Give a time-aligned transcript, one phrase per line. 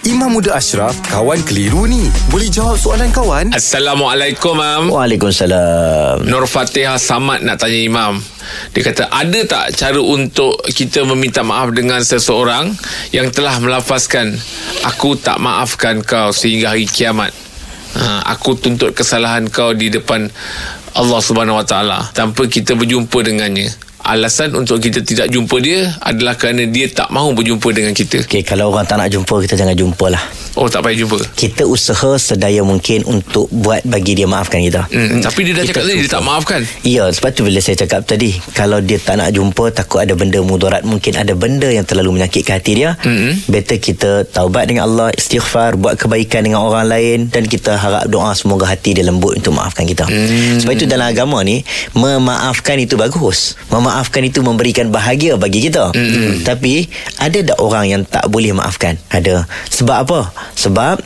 [0.00, 2.08] Imam Muda Ashraf, kawan keliru ni.
[2.32, 3.52] Boleh jawab soalan kawan?
[3.52, 4.88] Assalamualaikum, Mam.
[4.88, 6.24] Waalaikumsalam.
[6.24, 8.16] Nur Fatihah Samad nak tanya Imam.
[8.72, 12.72] Dia kata, ada tak cara untuk kita meminta maaf dengan seseorang
[13.12, 14.32] yang telah melafazkan,
[14.88, 17.36] aku tak maafkan kau sehingga hari kiamat.
[18.00, 20.32] Ha, aku tuntut kesalahan kau di depan
[20.96, 23.89] Allah Subhanahu Wa Taala tanpa kita berjumpa dengannya.
[24.00, 28.24] Alasan untuk kita tidak jumpa dia adalah kerana dia tak mahu berjumpa dengan kita.
[28.24, 30.22] Okey, kalau orang tak nak jumpa, kita jangan jumpa lah.
[30.58, 31.20] Oh, tak payah jumpa.
[31.36, 34.88] Kita usaha sedaya mungkin untuk buat bagi dia maafkan kita.
[34.90, 36.60] Hmm, tapi dia dah Kita cakap tadi dia tak maafkan.
[36.82, 40.42] Ya, sebab tu bila saya cakap tadi, kalau dia tak nak jumpa, takut ada benda
[40.42, 42.98] mudarat, mungkin ada benda yang terlalu menyakitkan hati dia.
[43.04, 43.46] Mm-mm.
[43.46, 48.34] Better kita taubat dengan Allah, istighfar, buat kebaikan dengan orang lain dan kita harap doa
[48.34, 50.08] semoga hati dia lembut untuk maafkan kita.
[50.08, 50.64] Mm.
[50.64, 51.62] Sebab itu dalam agama ni,
[51.94, 53.54] memaafkan itu bagus.
[53.70, 53.89] Memaafkan
[54.26, 55.90] itu memberikan bahagia bagi kita.
[55.90, 56.46] Mm-mm.
[56.46, 56.86] Tapi
[57.18, 58.96] ada tak orang yang tak boleh maafkan?
[59.10, 59.44] Ada.
[59.74, 60.20] Sebab apa?
[60.54, 61.02] Sebab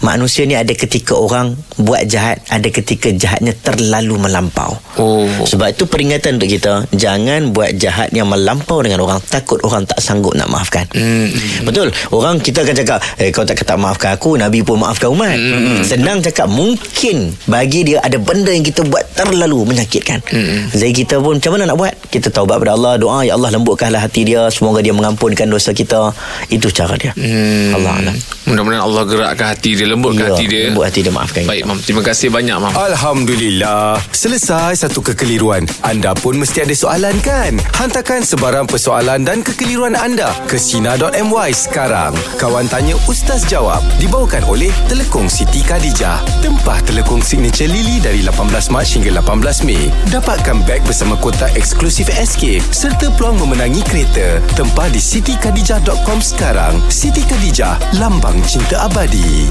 [0.00, 4.74] manusia ni ada ketika orang buat jahat, ada ketika jahatnya terlalu melampau.
[4.94, 5.26] Oh.
[5.44, 9.98] Sebab itu peringatan untuk kita Jangan buat jahat yang melampau dengan orang Takut orang tak
[9.98, 11.26] sanggup nak maafkan Hmm.
[11.66, 15.34] Betul Orang kita akan cakap Eh kau tak tak maafkan aku Nabi pun maafkan umat
[15.34, 15.82] Hmm.
[15.82, 20.70] Senang cakap Mungkin Bagi dia ada benda yang kita buat Terlalu menyakitkan Hmm.
[20.70, 23.98] Jadi kita pun macam mana nak buat Kita taubat pada Allah Doa Ya Allah lembutkanlah
[23.98, 26.14] hati dia Semoga dia mengampunkan dosa kita
[26.46, 27.74] Itu cara dia Hmm.
[27.74, 30.62] Allah Alam Mudah-mudahan Allah gerakkan hati dia, lembutkan Ya, hati dia.
[30.68, 31.78] lembut hati dia, maafkan Baik, Mam.
[31.78, 32.72] Terima kasih banyak, Mam.
[32.74, 33.96] Alhamdulillah.
[34.10, 35.64] Selesai satu kekeliruan.
[35.80, 37.54] Anda pun mesti ada soalan kan?
[37.78, 42.10] Hantarkan sebarang persoalan dan kekeliruan anda ke Sina.my sekarang.
[42.36, 46.18] Kawan Tanya Ustaz Jawab dibawakan oleh Telekong Siti Khadijah.
[46.42, 49.88] Tempah telekong signature Lily dari 18 Mac hingga 18 Mei.
[50.10, 54.42] Dapatkan beg bersama kotak eksklusif SK serta peluang memenangi kereta.
[54.52, 56.82] Tempah di sitikadijah.com sekarang.
[56.90, 59.46] Siti Khadijah, lambang cinta abadi.